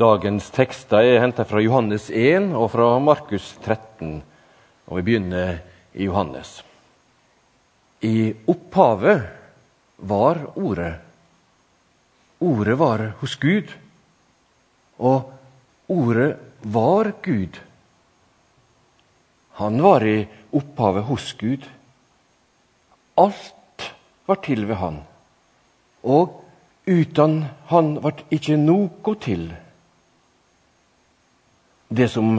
[0.00, 4.22] Dagens tekster er hentet fra Johannes 1 og fra Markus 13.
[4.88, 5.58] Og vi begynner
[5.92, 6.62] i Johannes.
[8.00, 9.26] I opphavet
[10.08, 10.94] var Ordet.
[12.40, 13.76] Ordet var hos Gud,
[14.96, 15.34] og
[15.92, 16.32] Ordet
[16.64, 17.60] var Gud.
[19.60, 20.18] Han var i
[20.56, 21.66] opphavet hos Gud.
[23.20, 23.90] Alt
[24.24, 25.02] var til ved Han,
[26.04, 26.38] og
[26.88, 29.50] uten Han ble ikke noe til.
[31.90, 32.38] Det som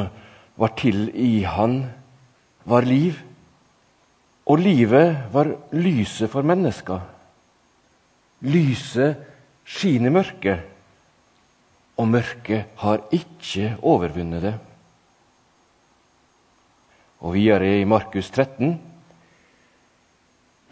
[0.55, 1.83] var til i han,
[2.63, 3.17] var liv.
[4.47, 7.01] Og livet var lyset for mennesker.
[8.41, 9.19] Lyset
[9.67, 10.63] skiner mørket,
[11.97, 14.55] og mørket har ikke overvunnet det.
[17.21, 18.79] Og videre i Markus 13.: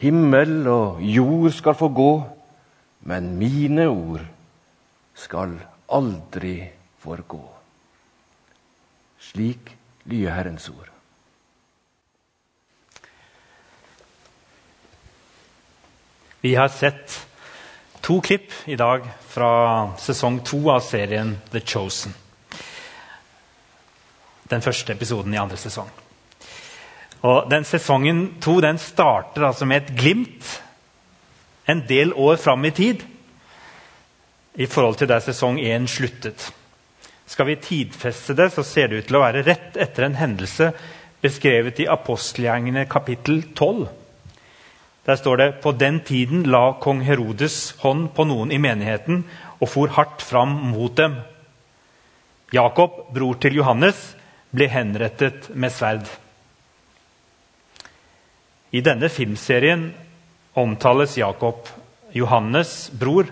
[0.01, 2.11] Himmel og jord skal få gå,
[3.05, 4.25] men mine ord
[5.13, 5.59] skal
[5.91, 6.63] aldri
[6.97, 7.58] forgå.
[9.19, 10.89] Slik lyder Herrens ord.
[16.41, 17.27] Vi har sett
[18.01, 22.13] to klipp i dag fra sesong to av serien The Chosen.
[24.49, 25.89] Den første episoden i andre sesong.
[27.21, 30.61] Og den Sesongen to den starter altså med et glimt
[31.67, 33.03] en del år fram i tid
[34.55, 36.53] i forhold til der sesong én sluttet.
[37.29, 40.71] Skal vi tidfeste det, så ser det ut til å være rett etter en hendelse
[41.21, 43.83] beskrevet i apostelgjengene kapittel 12.
[45.05, 49.23] Der står det på den tiden la kong Herodes hånd på noen i menigheten
[49.59, 51.19] og for hardt fram mot dem.
[52.53, 53.97] Jakob, bror til Johannes,
[54.49, 56.07] ble henrettet med sverd.
[58.73, 59.91] I denne filmserien
[60.57, 61.67] omtales Jakob,
[62.13, 63.29] Johannes' bror,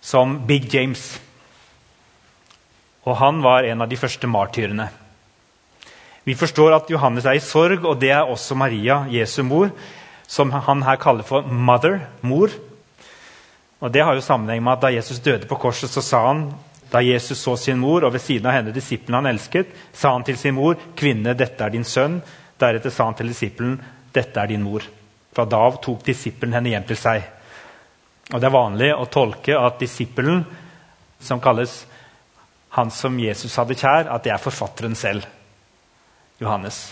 [0.00, 1.16] som Big James.
[3.04, 4.88] Og han var en av de første martyrene.
[6.24, 9.70] Vi forstår at Johannes er i sorg, og det er også Maria, Jesu mor,
[10.26, 12.48] som han her kaller for 'mother', mor.
[13.80, 16.54] Og Det har jo sammenheng med at Da Jesus døde på korset, så sa han
[16.92, 20.24] da Jesus så sin mor, og ved siden av henne disippelen han elsket, sa han
[20.24, 22.22] til sin mor, 'Kvinne, dette er din sønn.'
[22.58, 23.80] Deretter sa han til disippelen,
[24.12, 24.86] 'Dette er din mor.'
[25.34, 27.22] Fra da av tok disippelen henne hjem til seg.
[28.32, 30.44] Og Det er vanlig å tolke at disippelen,
[31.20, 31.86] som kalles
[32.74, 35.26] han som Jesus hadde kjær, at det er forfatteren selv.
[36.42, 36.88] Johannes.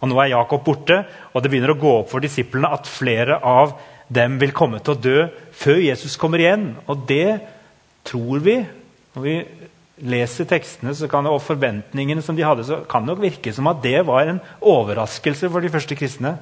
[0.00, 1.02] Og Nå er Jakob borte,
[1.32, 3.76] og det begynner å gå opp for disiplene at flere av
[4.12, 5.18] dem vil komme til å dø
[5.56, 6.72] før Jesus kommer igjen.
[6.90, 7.38] Og det
[8.08, 8.56] tror vi.
[9.12, 9.36] Når vi
[10.02, 13.68] leser tekstene så kan og forventningene som de hadde, så kan det nok virke som
[13.70, 16.34] at det var en overraskelse for de første kristne.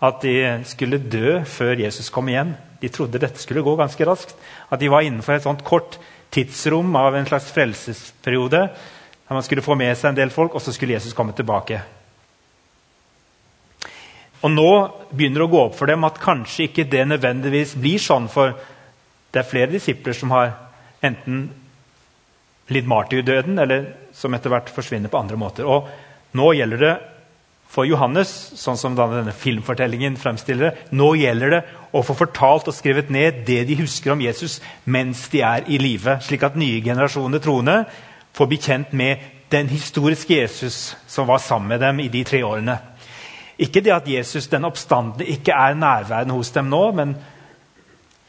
[0.00, 2.54] At de skulle dø før Jesus kom igjen.
[2.80, 4.32] De trodde dette skulle gå ganske raskt.
[4.72, 5.98] At de var innenfor et sånt kort
[6.30, 8.60] tidsrom av en slags frelsesperiode.
[9.28, 11.82] Der man skulle få med seg en del folk, og så skulle Jesus komme tilbake.
[14.40, 14.70] Og Nå
[15.12, 18.28] begynner det å gå opp for dem at kanskje ikke det nødvendigvis blir sånn.
[18.32, 18.54] For
[19.30, 20.54] det er flere disipler som har
[21.04, 21.48] enten
[22.70, 23.86] lidd martyrdøden, eller
[24.16, 25.68] som etter hvert forsvinner på andre måter.
[25.68, 25.90] Og
[26.38, 26.92] Nå gjelder det
[27.70, 31.60] for Johannes, sånn som denne filmfortellingen fremstiller det, nå gjelder det
[31.94, 34.58] å få fortalt og skrevet ned det de husker om Jesus
[34.90, 37.76] mens de er i live, slik at nye generasjoner troende
[38.34, 39.22] får bli kjent med
[39.54, 42.76] den historiske Jesus som var sammen med dem i de tre årene.
[43.60, 47.14] Ikke det at Jesus den oppstandende ikke er nærværende hos dem nå, men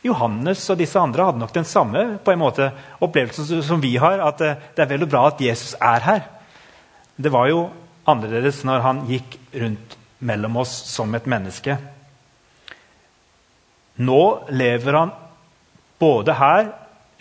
[0.05, 2.71] Johannes og disse andre hadde nok den samme på en måte
[3.01, 6.25] opplevelsen som vi har, at det er vel og bra at Jesus er her.
[7.17, 7.69] Det var jo
[8.09, 11.77] annerledes når han gikk rundt mellom oss som et menneske.
[14.01, 14.21] Nå
[14.53, 15.11] lever han
[16.01, 16.71] både her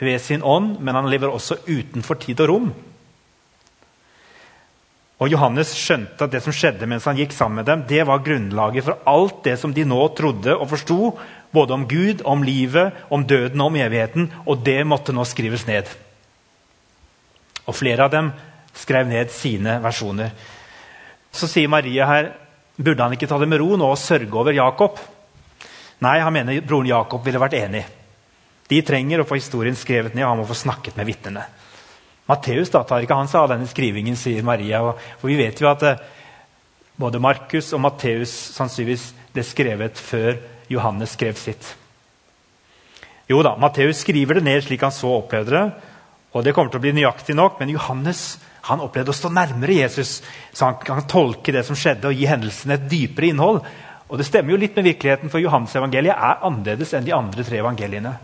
[0.00, 2.70] ved sin ånd, men han lever også utenfor tid og rom.
[5.20, 8.22] Og Johannes skjønte at det som skjedde mens han gikk sammen med dem, det var
[8.24, 11.10] grunnlaget for alt det som de nå trodde og forsto,
[11.52, 14.30] både om Gud, om livet, om døden og om evigheten.
[14.48, 15.90] Og det måtte nå skrives ned.
[17.68, 18.32] Og flere av dem
[18.72, 20.32] skrev ned sine versjoner.
[21.32, 22.32] Så sier Maria her
[22.80, 24.98] burde han ikke ta det med ro nå og sørge over Jakob.
[26.00, 27.84] Nei, han mener broren Jakob ville vært enig.
[28.70, 31.42] De trenger å få historien skrevet ned, og han må få snakket med vitnene.
[32.30, 34.84] Matteus tar ikke han seg av denne skrivingen, sier Maria.
[35.18, 36.02] For vi vet jo at eh,
[37.00, 40.38] både Markus og Matteus sannsynligvis ble skrevet før
[40.70, 41.72] Johannes skrev sitt.
[43.30, 45.64] Jo da, Matteus skriver det ned slik han så opplevde det.
[46.30, 49.78] Og det kommer til å bli nøyaktig nok, men Johannes han opplevde å stå nærmere
[49.80, 50.18] Jesus,
[50.52, 53.62] så han kan tolke det som skjedde, og gi hendelsene et dypere innhold.
[54.10, 57.44] Og Det stemmer jo litt med virkeligheten, for Johannes evangeliet er annerledes enn de andre
[57.46, 58.14] tre evangeliene.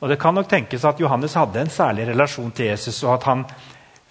[0.00, 3.28] Og Det kan nok tenkes at Johannes hadde en særlig relasjon til Jesus, og at
[3.28, 3.44] han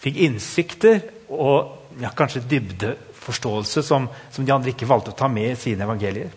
[0.03, 5.53] fikk innsikter og ja, kanskje dybdeforståelse som, som de andre ikke valgte å ta med
[5.53, 6.31] i sine evangelier.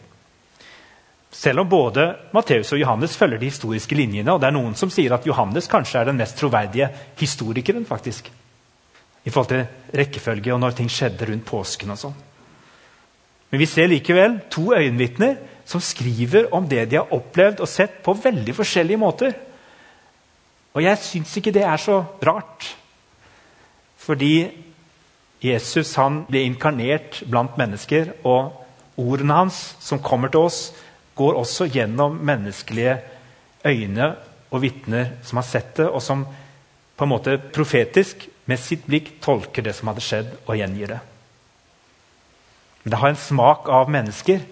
[1.36, 4.92] Selv om både Matteus og Johannes følger de historiske linjene, og det er noen som
[4.92, 6.88] sier at Johannes kanskje er den mest troverdige
[7.18, 8.30] historikeren faktisk,
[9.26, 11.90] i forhold til rekkefølge og når ting skjedde rundt påsken.
[11.90, 12.16] og sånn.
[13.50, 15.36] Men vi ser likevel to øyenvitner
[15.66, 19.34] som skriver om det de har opplevd og sett på veldig forskjellige måter.
[20.74, 22.68] Og jeg syns ikke det er så rart.
[23.98, 24.46] Fordi
[25.42, 28.54] Jesus han ble inkarnert blant mennesker, og
[28.96, 30.60] ordene hans som kommer til oss,
[31.16, 32.98] går også gjennom menneskelige
[33.66, 34.10] øyne
[34.50, 36.26] og vitner som har sett det, og som
[36.96, 41.00] på en måte profetisk med sitt blikk tolker det som hadde skjedd, og gjengir det.
[42.82, 44.44] Men det har en smak av mennesker.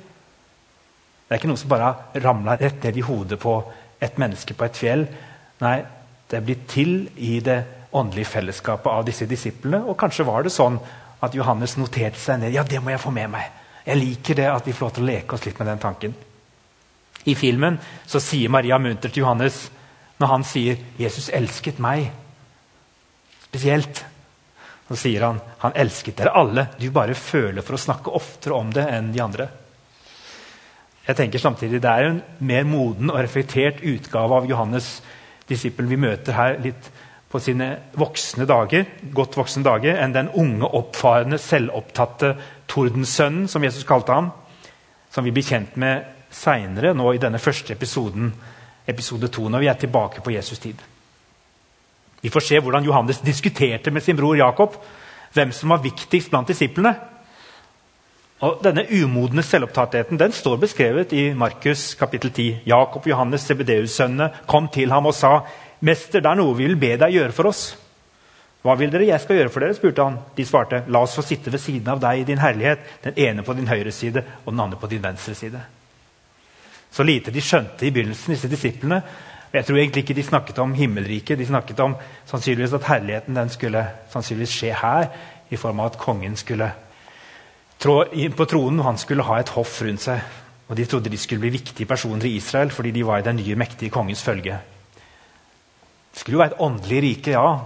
[1.25, 3.55] Det er ikke noe som bare ramla rett ned i hodet på
[4.03, 5.07] et menneske på et fjell.
[5.63, 5.77] Nei,
[6.29, 7.61] det er blitt til i det
[7.95, 9.85] åndelige fellesskapet av disse disiplene.
[9.87, 10.81] Og kanskje var det sånn
[11.23, 12.53] at Johannes noterte seg ned.
[12.57, 13.47] Ja, det må jeg få med meg.
[13.87, 16.19] Jeg liker det at vi får lov til å leke oss litt med den tanken.
[17.25, 17.79] I filmen
[18.11, 19.69] så sier Maria munter til Johannes
[20.19, 22.11] når han sier 'Jesus elsket meg'.
[23.55, 24.05] Spesielt.
[24.89, 26.67] Så sier han 'Han elsket dere alle'.
[26.79, 29.49] Du bare føler for å snakke oftere om det enn de andre.
[31.07, 35.03] Jeg tenker samtidig Det er en mer moden og reflektert utgave av Johannes'
[35.49, 36.91] disippelen vi møter her litt
[37.31, 42.37] på sine voksne dager, godt voksne dager enn den unge, oppfarende, selvopptatte
[42.67, 44.33] tordensønnen, som Jesus kalte ham,
[45.11, 48.33] som vi blir kjent med seinere, nå i denne første episoden,
[48.87, 50.75] episode 2, når vi er tilbake på Jesus' tid.
[52.25, 54.79] Vi får se hvordan Johannes diskuterte med sin bror Jakob
[55.35, 56.95] hvem som var viktigst blant disiplene.
[58.45, 62.47] Og Denne umodne selvopptattheten den står beskrevet i Markus kapittel 10.
[62.67, 65.41] Jakob Johannes, Sebedeus-sønnene, kom til ham og sa
[65.81, 67.77] 'Mester, det er noe vi vil be deg gjøre for oss.'
[68.63, 70.19] 'Hva vil dere jeg skal gjøre for dere?' spurte han.
[70.37, 73.43] De svarte, 'La oss få sitte ved siden av deg i din herlighet.' 'Den ene
[73.43, 75.61] på din høyre side og den andre på din venstre side.'
[76.91, 79.03] Så lite de skjønte i begynnelsen, disse disiplene.
[79.55, 81.39] Jeg tror egentlig ikke de snakket om himmelriket.
[81.39, 81.95] De snakket om
[82.27, 85.13] sannsynligvis at herligheten den skulle sannsynligvis skje her,
[85.51, 86.73] i form av at kongen skulle
[87.79, 90.23] trå inn på tronen, og han skulle ha et hoff rundt seg.
[90.69, 93.37] Og De trodde de skulle bli viktige personer i Israel fordi de var i den
[93.37, 94.59] nye, mektige kongens følge.
[96.11, 97.59] Det skulle jo være et åndelig rike, ja,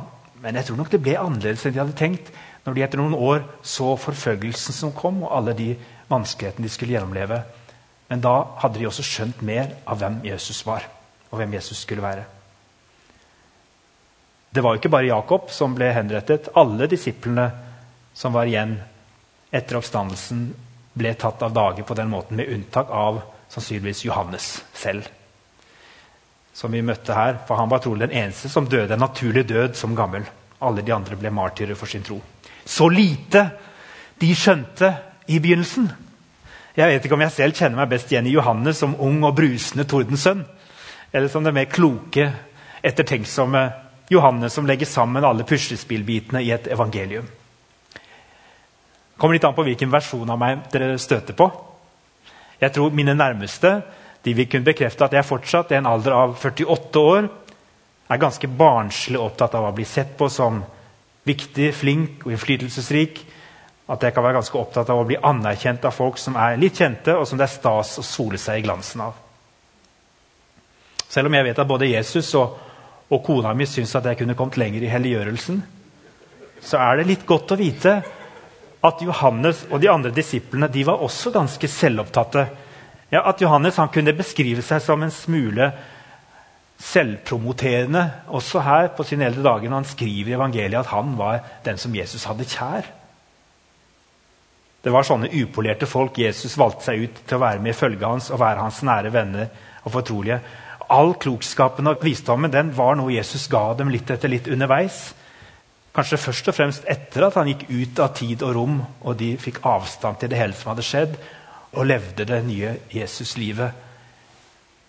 [0.42, 2.32] men jeg tror nok det ble annerledes enn de hadde tenkt
[2.66, 5.70] når de etter noen år så forfølgelsen som kom, og alle de
[6.10, 7.40] vanskelighetene de skulle gjennomleve.
[8.10, 10.84] Men da hadde de også skjønt mer av hvem Jesus var,
[11.30, 12.24] og hvem Jesus skulle være.
[14.54, 16.48] Det var jo ikke bare Jakob som ble henrettet.
[16.56, 17.50] Alle disiplene
[18.16, 18.78] som var igjen
[19.52, 20.48] etter oppstandelsen,
[20.98, 23.20] ble tatt av dage på den måten, med unntak av
[23.52, 25.06] sannsynligvis Johannes selv
[26.58, 29.76] som vi møtte her, for han var trolig den eneste som døde en naturlig død
[29.78, 30.24] som gammel.
[30.58, 32.18] Alle de andre ble martyrer for sin tro.
[32.66, 33.44] Så lite
[34.18, 34.90] de skjønte
[35.30, 35.86] i begynnelsen.
[36.74, 39.36] Jeg vet ikke om jeg selv kjenner meg best igjen i Johannes som ung og
[39.38, 40.42] brusende tordensønn,
[41.12, 42.32] eller som det mer kloke,
[42.82, 43.70] ettertenksomme
[44.08, 47.26] Johannes som legger sammen alle puslespillbitene i et evangelium.
[47.92, 51.48] Det Kommer litt an på hvilken versjon av meg dere støter på.
[52.60, 53.80] Jeg tror mine nærmeste
[54.24, 57.28] de vil kunne bekrefte at jeg fortsatt, i en alder av 48 år,
[58.08, 60.62] er ganske barnslig opptatt av å bli sett på som
[61.28, 63.20] viktig, flink og innflytelsesrik.
[63.88, 66.80] At jeg kan være ganske opptatt av å bli anerkjent av folk som er litt
[66.80, 69.27] kjente, og som det er stas å sole seg i glansen av.
[71.08, 72.58] Selv om jeg vet at både Jesus og,
[73.08, 75.60] og kona mi syns at jeg kunne kommet lenger i helliggjørelsen,
[76.60, 77.98] så er det litt godt å vite
[78.84, 82.44] at Johannes og de andre disiplene de var også ganske selvopptatte
[83.08, 85.70] ja, at Johannes han kunne beskrive seg som en smule
[86.78, 88.04] selvpromoterende
[88.36, 91.80] også her på sine eldre dager når han skriver i evangeliet at han var den
[91.80, 92.86] som Jesus hadde kjær.
[94.84, 98.06] Det var sånne upolerte folk Jesus valgte seg ut til å være med i følget
[98.06, 99.48] hans og være hans nære venner
[99.82, 100.38] og fortrolige.
[100.88, 105.10] All klokskapen og visdommen den var noe Jesus ga dem litt etter litt underveis.
[105.94, 109.32] Kanskje først og fremst etter at han gikk ut av tid og rom, og de
[109.40, 111.18] fikk avstand til det hele som hadde skjedd,
[111.76, 113.84] og levde det nye Jesus-livet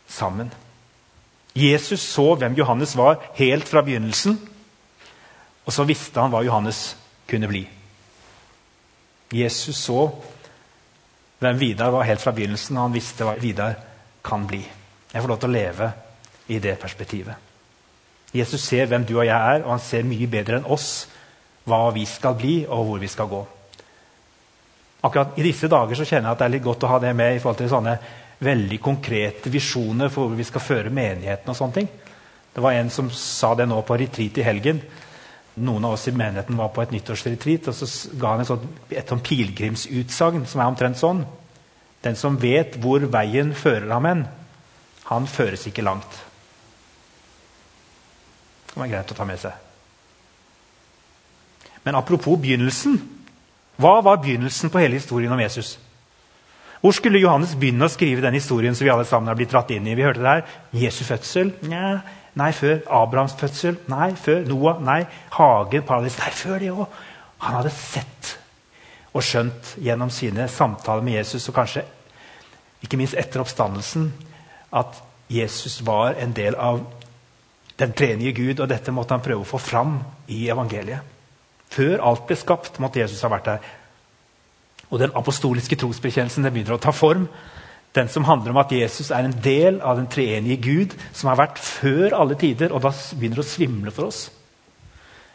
[0.08, 0.52] sammen.
[1.58, 4.38] Jesus så hvem Johannes var helt fra begynnelsen,
[5.66, 6.94] og så visste han hva Johannes
[7.30, 7.66] kunne bli.
[9.34, 10.08] Jesus så
[11.40, 13.76] hvem Vidar var helt fra begynnelsen, og han visste hva Vidar
[14.26, 14.64] kan bli.
[15.14, 15.92] Jeg får lov til å leve
[16.50, 17.48] i det perspektivet.
[18.34, 21.08] Jesus ser hvem du og jeg er, og han ser mye bedre enn oss
[21.70, 23.42] hva vi skal bli, og hvor vi skal gå.
[25.06, 27.14] Akkurat I disse dager så kjenner jeg at det er litt godt å ha det
[27.16, 27.96] med i forhold til sånne
[28.44, 31.50] veldig konkrete visjoner for hvor vi skal føre menigheten.
[31.50, 31.90] og sånne ting.
[32.54, 34.82] Det var en som sa det nå på retreat i helgen.
[35.60, 38.66] Noen av oss i menigheten var på et nyttårsretreat, og så ga han et, sånt,
[38.92, 41.24] et sånt pilegrimsutsagn som er omtrent sånn.
[42.04, 44.26] Den som vet hvor veien fører ham hen,
[45.10, 46.20] han føres ikke langt.
[48.70, 49.54] Det var greit å ta med seg.
[51.84, 53.00] Men apropos begynnelsen.
[53.80, 55.78] Hva var begynnelsen på hele historien om Jesus?
[56.80, 59.72] Hvor skulle Johannes begynne å skrive den historien som vi alle sammen har blitt dratt
[59.76, 59.96] inn i?
[59.98, 60.58] Vi hørte det her.
[60.84, 61.52] Jesu fødsel?
[61.68, 61.98] Nei,
[62.40, 62.78] nei før.
[63.02, 63.80] Abrahams fødsel?
[63.92, 64.46] Nei, før.
[64.48, 64.80] Noah?
[64.84, 65.02] Nei.
[65.36, 65.84] Hagen?
[65.88, 66.20] Paradis?
[66.22, 66.86] Nei, før det òg.
[67.44, 68.36] Han hadde sett
[69.16, 71.84] og skjønt gjennom sine samtaler med Jesus, og kanskje
[72.86, 74.12] ikke minst etter oppstandelsen,
[74.72, 76.82] at Jesus var en del av
[77.80, 81.06] den tredje Gud, og dette måtte han prøve å få fram i evangeliet.
[81.70, 83.70] Før alt ble skapt, måtte Jesus ha vært der.
[84.90, 87.28] Og den apostoliske trosbekjennelsen den begynner å ta form.
[87.96, 91.40] Den som handler om at Jesus er en del av den treenige Gud, som har
[91.40, 92.74] vært før alle tider.
[92.74, 94.28] Og da begynner det å svimle for oss.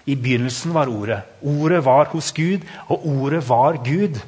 [0.05, 1.23] I begynnelsen var Ordet.
[1.41, 4.19] Ordet var hos Gud, og Ordet var Gud.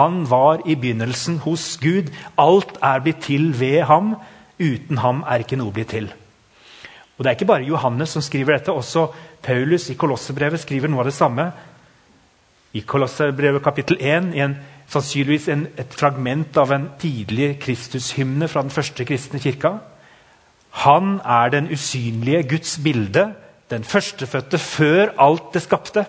[0.00, 2.10] Han var i begynnelsen hos Gud.
[2.38, 4.16] Alt er blitt til ved ham.
[4.60, 6.10] Uten ham er ikke noe blitt til.
[7.16, 8.72] Og Det er ikke bare Johannes som skriver dette.
[8.72, 9.08] Også
[9.42, 11.50] Paulus i Kolossebrevet skriver noe av det samme
[12.72, 14.54] i Kolossebrevet kapittel 1 i en,
[14.90, 19.74] sannsynligvis en, et fragment av en tidlig Kristushymne fra den første kristne kirka.
[20.86, 23.32] Han er den usynlige Guds bilde,
[23.70, 26.04] den førstefødte før alt det skapte.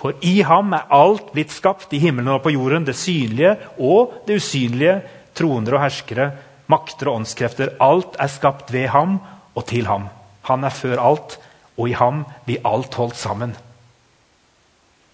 [0.00, 4.22] For i ham er alt blitt skapt, i himmelen og på jorden, det synlige og
[4.28, 5.00] det usynlige,
[5.36, 6.30] troner og herskere,
[6.70, 7.74] makter og åndskrefter.
[7.82, 9.18] Alt er skapt ved ham
[9.54, 10.08] og til ham.
[10.48, 11.38] Han er før alt,
[11.76, 13.54] og i ham blir alt holdt sammen.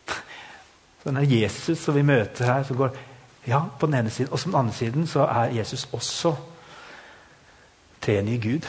[1.04, 2.96] Denne Jesus som vi møter her, som går
[3.46, 6.34] ja, på den ene siden, og på den andre siden så er Jesus også
[8.02, 8.68] treenig Gud.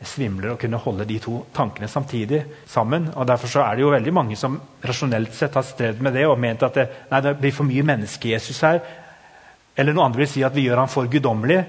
[0.00, 3.10] Det svimler å kunne holde de to tankene samtidig sammen.
[3.14, 6.24] og Derfor så er det jo veldig mange som rasjonelt sett har strevd med det
[6.26, 8.80] og ment at det, nei, det blir for mye menneske-Jesus her.
[9.76, 11.60] Eller noe andre vil si at vi gjør ham for guddommelig.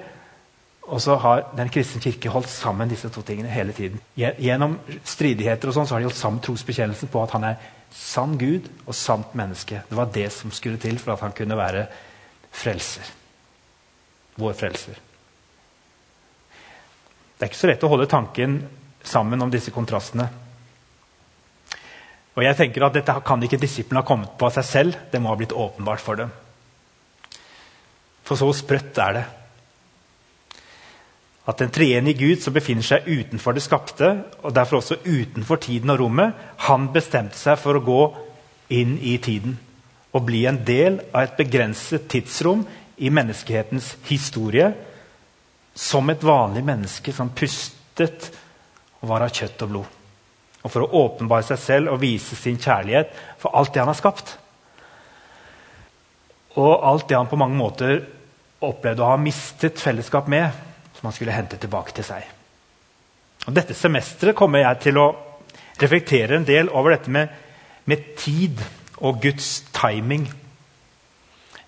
[0.90, 4.02] Og så har Den kristne kirke holdt sammen disse to tingene hele tiden.
[4.18, 8.38] Gjennom stridigheter og sånn, så har de holdt sammen trosbekjennelsen på at han er sann
[8.40, 9.84] Gud og sant menneske.
[9.88, 11.86] Det var det som skulle til for at han kunne være
[12.52, 13.08] frelser.
[14.42, 15.00] Vår frelser.
[17.38, 18.62] Det er ikke så lett å holde tanken
[19.04, 20.28] sammen om disse kontrastene.
[22.32, 25.00] Og jeg tenker at Dette kan ikke disiplene ha kommet på av seg selv.
[25.12, 26.32] Det må ha blitt åpenbart for dem.
[28.24, 29.24] For så sprøtt er det
[31.50, 34.12] at den treenige Gud som befinner seg utenfor det skapte,
[34.45, 36.36] og derfor også utenfor tiden og rommet,
[36.67, 38.01] han bestemte seg for å gå
[38.77, 39.57] inn i tiden
[40.12, 42.65] og bli en del av et begrenset tidsrom
[43.01, 44.69] i menneskehetens historie
[45.74, 48.29] som et vanlig menneske som pustet
[49.01, 49.98] og var av kjøtt og blod.
[50.62, 53.98] Og for å åpenbare seg selv og vise sin kjærlighet for alt det han har
[53.98, 54.36] skapt.
[56.60, 58.03] Og alt det han på mange måter
[58.62, 60.51] opplevde å ha mistet fellesskap med
[61.01, 62.27] som han skulle hente tilbake til seg.
[63.50, 65.08] Og dette semesteret kommer jeg til å
[65.81, 67.31] reflektere en del over dette med,
[67.89, 68.62] med tid
[69.01, 70.27] og Guds timing.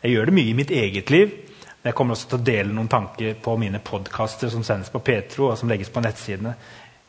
[0.04, 1.34] Jeg gjør det mye i mitt eget liv.
[1.82, 5.02] Men jeg kommer også til å dele noen tanker på mine podkaster som sendes på
[5.02, 6.54] Petro og som legges på nettsidene.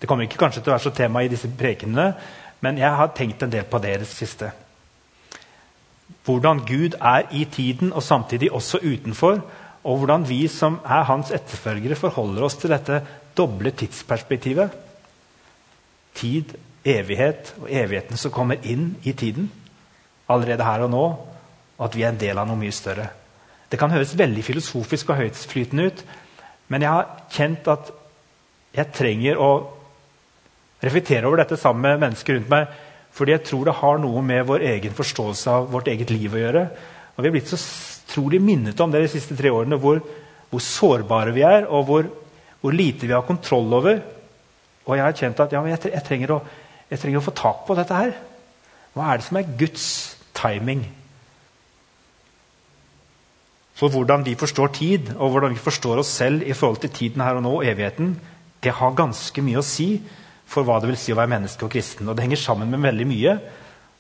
[0.01, 2.09] Det kommer ikke kanskje til å være så tema i disse prekenene,
[2.65, 4.49] men jeg har tenkt en del på det i det siste.
[6.25, 9.45] Hvordan Gud er i tiden og samtidig også utenfor,
[9.85, 13.03] og hvordan vi som er hans etterfølgere, forholder oss til dette
[13.37, 14.73] doble tidsperspektivet.
[16.17, 19.51] Tid, evighet og evigheten som kommer inn i tiden.
[20.31, 21.05] Allerede her og nå.
[21.77, 23.11] Og at vi er en del av noe mye større.
[23.69, 26.03] Det kan høres veldig filosofisk og høytflytende ut,
[26.71, 27.91] men jeg har kjent at
[28.75, 29.49] jeg trenger å
[30.85, 32.71] reflektere over dette sammen med mennesker rundt meg.
[33.15, 36.41] Fordi jeg tror det har noe med vår egen forståelse av vårt eget liv å
[36.41, 36.65] gjøre.
[37.15, 37.59] Og Vi har blitt så
[38.05, 40.01] utrolig minnet om det de siste tre årene, hvor,
[40.51, 42.11] hvor sårbare vi er, og hvor,
[42.61, 44.03] hvor, lite vi har kontroll over.
[44.85, 46.43] Og jeg har kjent at ja, jeg, jeg, trenger å,
[46.91, 48.13] jeg, trenger å, få tak på dette her.
[48.95, 49.87] Hva er det som er Guds
[50.37, 50.85] timing?
[53.75, 57.25] For hvordan vi forstår tid, og hvordan vi forstår oss selv i forhold til tiden
[57.25, 58.15] her og nå, evigheten,
[58.63, 59.97] det har ganske mye å si
[60.49, 62.07] for hva det vil si å være menneske og kristen.
[62.07, 63.35] Og det henger sammen med veldig mye.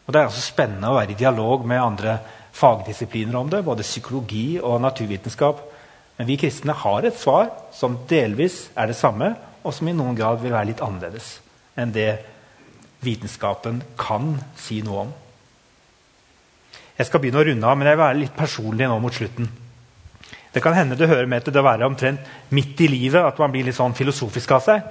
[0.04, 2.18] Og det er altså spennende å være i dialog med andre
[2.54, 5.62] fagdisipliner om det, både psykologi og naturvitenskap.
[6.18, 9.34] Men vi kristne har et svar som delvis er det samme,
[9.64, 11.38] og som i noen grad vil være litt annerledes
[11.74, 12.20] enn det
[13.02, 15.12] vitenskapen kan si noe om.
[16.94, 19.48] Jeg skal begynne å runde av, men jeg vil være litt personlig nå mot slutten.
[20.54, 23.40] Det kan hende det hører med til det å være omtrent midt i livet at
[23.42, 24.84] man blir litt sånn filosofisk av seg.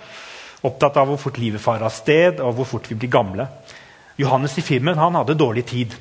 [0.68, 3.48] Opptatt av hvor fort livet farer av sted, og hvor fort vi blir gamle.
[4.20, 5.96] Johannes i filmen han hadde dårlig tid.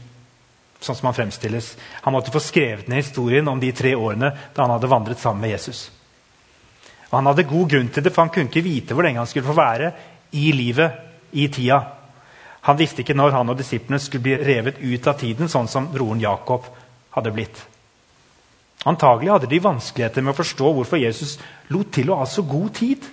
[0.82, 1.72] Sånn som Han fremstilles.
[2.02, 5.44] Han måtte få skrevet ned historien om de tre årene da han hadde vandret sammen
[5.44, 5.90] med Jesus.
[7.10, 9.28] Og Han hadde god grunn til det, for han kunne ikke vite hvor lenge han
[9.28, 9.92] skulle få være
[10.32, 10.92] i livet,
[11.32, 11.80] i tida.
[12.62, 15.90] Han visste ikke når han og disiplene skulle bli revet ut av tiden, sånn som
[15.92, 16.68] broren Jakob
[17.12, 17.58] hadde blitt.
[18.88, 21.36] Antagelig hadde de vanskeligheter med å forstå hvorfor Jesus
[21.70, 23.04] lot til å ha så god tid.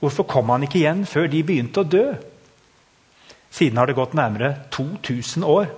[0.00, 2.06] Hvorfor kom han ikke igjen før de begynte å dø?
[3.50, 5.70] Siden har det gått nærmere 2000 år.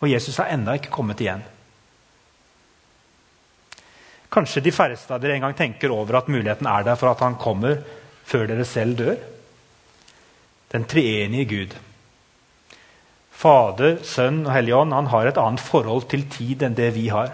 [0.00, 1.42] Og Jesus har ennå ikke kommet igjen.
[4.30, 7.22] Kanskje de færreste av dere en gang tenker over at muligheten er der for at
[7.24, 7.80] han kommer
[8.30, 9.16] før dere selv dør?
[10.70, 11.74] Den treenige Gud.
[13.40, 17.08] Fader, Sønn og Hellig Ånd han har et annet forhold til tid enn det vi
[17.10, 17.32] har.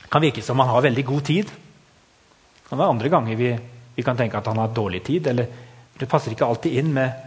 [0.00, 1.46] Det kan virke som han har veldig god tid.
[1.46, 3.52] Det kan være andre ganger vi,
[3.94, 5.26] vi kan tenke at han har dårlig tid.
[5.30, 5.46] eller
[5.98, 7.25] Det passer ikke alltid inn med,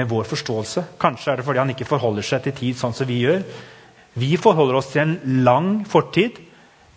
[0.00, 0.86] med, vår forståelse.
[1.00, 3.44] Kanskje er det fordi han ikke forholder seg til tid sånn som vi gjør.
[4.18, 6.40] Vi forholder oss til en lang fortid,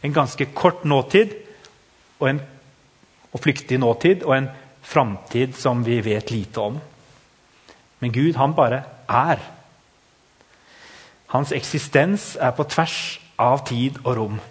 [0.03, 1.35] en ganske kort nåtid
[2.19, 2.41] og en
[3.33, 4.49] og flyktig nåtid og en
[4.81, 6.79] framtid som vi vet lite om.
[7.99, 9.41] Men Gud, han bare er.
[11.27, 14.41] Hans eksistens er på tvers av tid og rom.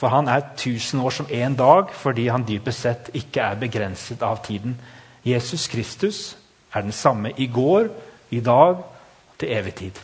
[0.00, 4.22] For han er tusen år som én dag fordi han dypest sett ikke er begrenset
[4.22, 4.78] av tiden.
[5.24, 6.36] Jesus Kristus
[6.72, 7.88] er den samme i går,
[8.30, 9.98] i dag og til evig tid.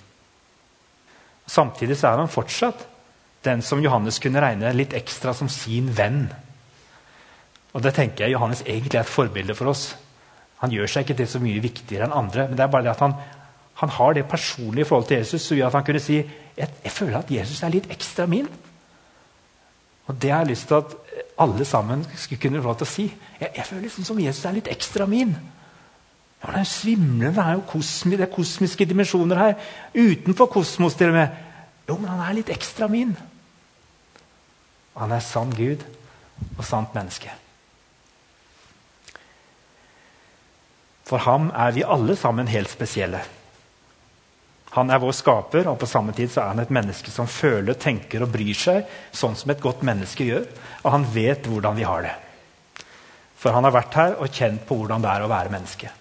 [1.46, 2.87] Samtidig er han fortsatt
[3.46, 6.26] den som Johannes kunne regne litt ekstra som sin venn.
[7.76, 9.90] Og det tenker jeg Johannes egentlig er et forbilde for oss.
[10.62, 12.49] Han gjør seg ikke til så mye viktigere enn andre.
[12.49, 13.14] men det er bare det at han,
[13.82, 16.92] han har det personlige forholdet til Jesus som gjør at han kunne si jeg, jeg
[16.92, 18.49] føler at Jesus er litt ekstra min.
[20.06, 20.96] Og Det har jeg lyst til at
[21.38, 23.06] alle sammen skulle kunne få lov til å si.
[23.40, 25.37] Jeg, jeg føler liksom som Jesus er litt ekstra min.
[26.46, 29.54] Det er svimlende, det er jo kosmi, det er kosmiske dimensjoner her.
[29.94, 31.40] Utenfor kosmos, til og med.
[31.88, 33.16] Jo, men han er litt ekstra min.
[34.96, 35.82] Han er sann Gud
[36.56, 37.32] og sant menneske.
[41.06, 43.20] For ham er vi alle sammen helt spesielle.
[44.76, 47.78] Han er vår skaper, og på samme tid så er han et menneske som føler,
[47.80, 50.48] tenker og bryr seg sånn som et godt menneske gjør.
[50.85, 52.16] Og han vet hvordan vi har det.
[53.37, 55.92] For han har vært her og kjent på hvordan det er å være menneske.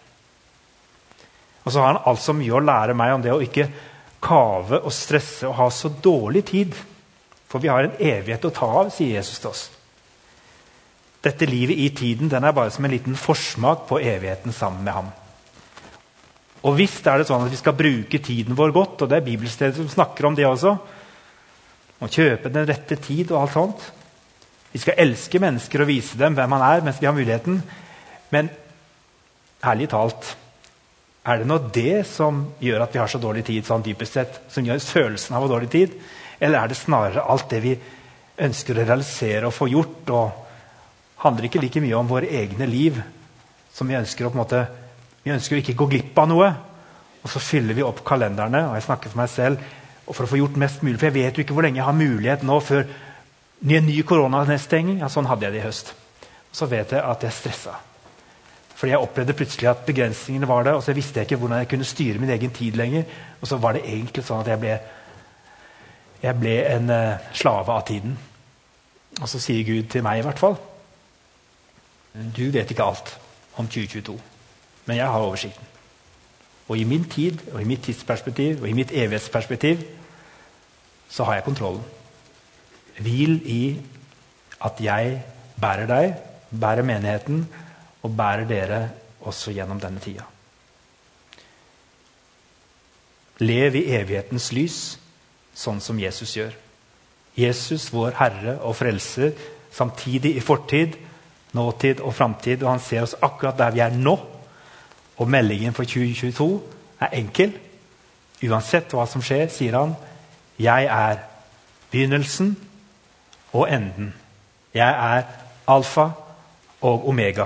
[1.66, 3.68] Og så har han altså mye å lære meg om det å ikke
[4.26, 6.76] kave og stresse og ha så dårlig tid.
[7.50, 9.64] For vi har en evighet å ta av, sier Jesus til oss.
[11.26, 14.94] Dette livet i tiden den er bare som en liten forsmak på evigheten sammen med
[14.94, 15.10] ham.
[16.66, 19.20] Og hvis det er det sånn at vi skal bruke tiden vår godt, og det
[19.20, 20.76] er bibelstedet som snakker om det også.
[22.02, 23.90] Å kjøpe den rette tid og alt sånt.
[24.74, 27.62] Vi skal elske mennesker og vise dem hvem han er, mens vi har muligheten.
[28.34, 28.50] Men
[29.66, 30.34] ærlig talt
[31.26, 34.40] er det nå det som gjør at vi har så dårlig tid, sånn dypest sett,
[34.54, 35.96] som gjør følelsen av å dårlig tid?
[36.38, 37.74] Eller er det snarere alt det vi
[38.46, 43.02] ønsker å realisere og få gjort, og handler ikke like mye om våre egne liv.
[43.74, 44.68] som Vi ønsker å på en måte,
[45.24, 46.52] vi ønsker å ikke gå glipp av noe.
[47.26, 49.64] Og så fyller vi opp kalenderne og jeg snakker for meg selv,
[50.06, 51.00] og for å få gjort mest mulig.
[51.00, 52.86] For jeg vet jo ikke hvor lenge jeg har mulighet nå før
[53.66, 55.00] en ny koronanedstenging.
[55.02, 55.96] Ja, sånn hadde jeg det i høst.
[56.52, 57.80] Og så vet jeg at jeg stressa.
[58.76, 60.78] Fordi jeg opplevde plutselig at begrensningene var der.
[60.78, 63.04] Og så visste jeg ikke hvordan jeg kunne styre min egen tid lenger.
[63.42, 64.78] Og så var det egentlig sånn at jeg ble,
[66.24, 68.18] jeg ble en uh, slave av tiden.
[69.22, 70.58] Og så sier Gud til meg i hvert fall
[72.16, 73.10] du vet ikke alt
[73.60, 74.16] om 2022,
[74.86, 75.66] men jeg har oversikten.
[76.68, 79.84] Og i min tid, og i mitt tidsperspektiv og i mitt evighetsperspektiv
[81.10, 81.84] så har jeg kontrollen.
[83.00, 83.78] Hvil i
[84.66, 85.22] at jeg
[85.62, 86.16] bærer deg,
[86.62, 87.46] bærer menigheten
[88.06, 88.82] og bærer dere
[89.26, 90.28] også gjennom denne tida.
[93.42, 94.78] Lev i evighetens lys,
[95.58, 96.54] sånn som Jesus gjør.
[97.36, 99.34] Jesus, vår Herre og Frelser,
[99.76, 100.96] samtidig i fortid
[101.56, 104.16] nåtid og framtid, og han ser oss akkurat der vi er nå.
[105.18, 106.62] Og meldingen for 2022
[107.02, 107.54] er enkel.
[108.44, 109.96] Uansett hva som skjer, sier han,
[110.60, 111.18] 'Jeg er
[111.92, 112.58] begynnelsen
[113.54, 114.14] og enden'.
[114.74, 115.24] Jeg er
[115.68, 116.10] alfa
[116.82, 117.46] og omega.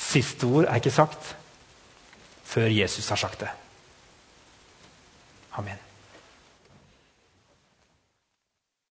[0.00, 1.36] Siste ord er ikke sagt
[2.50, 3.50] før Jesus har sagt det.
[5.60, 5.78] Amen.